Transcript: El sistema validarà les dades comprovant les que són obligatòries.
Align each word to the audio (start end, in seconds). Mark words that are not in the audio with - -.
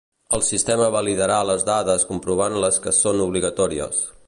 El 0.35 0.43
sistema 0.45 0.87
validarà 0.95 1.35
les 1.49 1.67
dades 1.67 2.07
comprovant 2.13 2.59
les 2.65 2.83
que 2.87 2.97
són 3.03 3.25
obligatòries. 3.27 4.05